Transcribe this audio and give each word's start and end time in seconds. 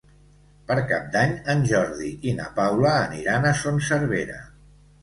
Per 0.69 0.77
Cap 0.91 1.11
d'Any 1.17 1.35
en 1.55 1.61
Jordi 1.73 2.09
i 2.31 2.35
na 2.41 2.49
Paula 2.59 2.95
aniran 3.07 3.49
a 3.53 3.57
Son 3.65 3.83
Servera. 3.93 4.43